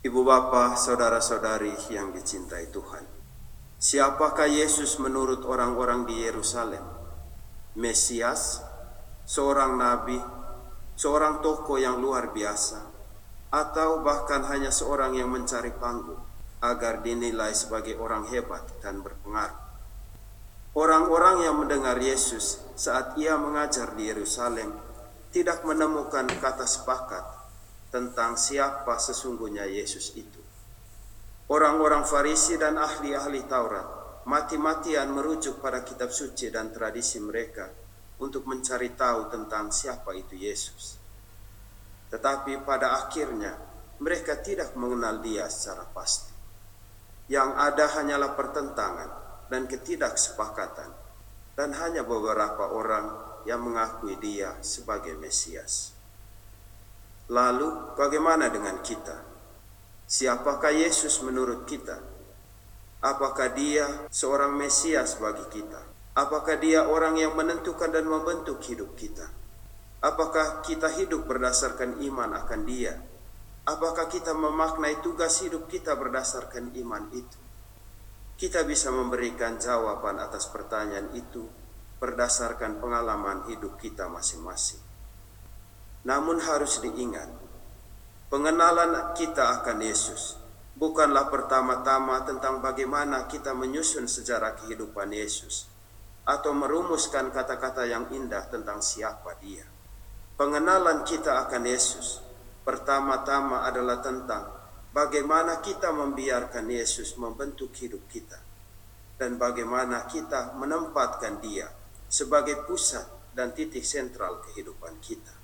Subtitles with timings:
[0.00, 3.04] Ibu bapa, saudara-saudari yang dicintai Tuhan.
[3.76, 6.80] Siapakah Yesus menurut orang-orang di Yerusalem?
[7.76, 8.64] Mesias,
[9.28, 10.16] seorang nabi,
[10.96, 12.80] seorang tokoh yang luar biasa,
[13.52, 16.24] atau bahkan hanya seorang yang mencari panggung
[16.64, 19.60] agar dinilai sebagai orang hebat dan berpengaruh.
[20.80, 24.80] Orang-orang yang mendengar Yesus saat ia mengajar di Yerusalem
[25.28, 27.39] tidak menemukan kata sepakat
[27.90, 30.40] tentang siapa sesungguhnya Yesus itu.
[31.50, 34.00] Orang-orang Farisi dan ahli-ahli Taurat
[34.30, 37.66] mati-matian merujuk pada kitab suci dan tradisi mereka
[38.22, 40.94] untuk mencari tahu tentang siapa itu Yesus.
[42.14, 43.58] Tetapi pada akhirnya
[43.98, 46.30] mereka tidak mengenal dia secara pasti.
[47.26, 49.10] Yang ada hanyalah pertentangan
[49.50, 50.90] dan ketidaksepakatan
[51.58, 53.10] dan hanya beberapa orang
[53.46, 55.99] yang mengakui dia sebagai Mesias.
[57.30, 59.22] Lalu bagaimana dengan kita?
[60.10, 62.02] Siapakah Yesus menurut kita?
[63.06, 65.78] Apakah dia seorang Mesias bagi kita?
[66.18, 69.30] Apakah dia orang yang menentukan dan membentuk hidup kita?
[70.02, 72.98] Apakah kita hidup berdasarkan iman akan dia?
[73.62, 77.38] Apakah kita memaknai tugas hidup kita berdasarkan iman itu?
[78.34, 81.46] Kita bisa memberikan jawaban atas pertanyaan itu
[82.02, 84.89] berdasarkan pengalaman hidup kita masing-masing.
[86.00, 87.28] Namun harus diingat,
[88.32, 90.40] pengenalan kita akan Yesus
[90.80, 95.68] bukanlah pertama-tama tentang bagaimana kita menyusun sejarah kehidupan Yesus
[96.24, 99.68] atau merumuskan kata-kata yang indah tentang siapa dia.
[100.40, 102.24] Pengenalan kita akan Yesus
[102.64, 104.48] pertama-tama adalah tentang
[104.96, 108.40] bagaimana kita membiarkan Yesus membentuk hidup kita
[109.20, 111.68] dan bagaimana kita menempatkan dia
[112.08, 113.04] sebagai pusat
[113.36, 115.39] dan titik sentral kehidupan kita.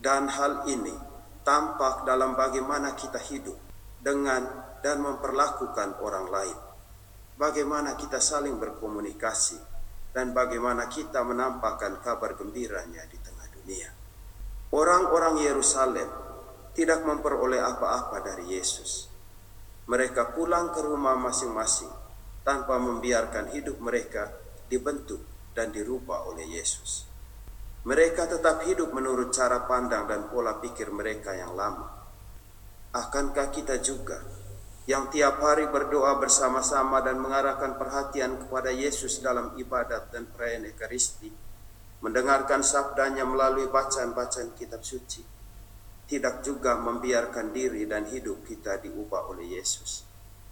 [0.00, 0.96] Dan hal ini
[1.44, 3.56] tampak dalam bagaimana kita hidup
[4.00, 4.48] dengan
[4.80, 6.58] dan memperlakukan orang lain.
[7.36, 9.60] Bagaimana kita saling berkomunikasi
[10.16, 13.88] dan bagaimana kita menampakkan kabar gembiranya di tengah dunia.
[14.72, 16.08] Orang-orang Yerusalem
[16.72, 19.10] tidak memperoleh apa-apa dari Yesus.
[19.90, 21.90] Mereka pulang ke rumah masing-masing
[22.46, 24.30] tanpa membiarkan hidup mereka
[24.70, 25.20] dibentuk
[25.52, 27.09] dan dirubah oleh Yesus.
[27.80, 31.88] Mereka tetap hidup menurut cara pandang dan pola pikir mereka yang lama.
[32.92, 34.20] Akankah kita juga
[34.84, 41.30] yang tiap hari berdoa bersama-sama dan mengarahkan perhatian kepada Yesus dalam ibadat dan perayaan Ekaristi,
[42.02, 45.22] mendengarkan sabdanya melalui bacaan-bacaan kitab suci,
[46.10, 50.09] tidak juga membiarkan diri dan hidup kita diubah oleh Yesus.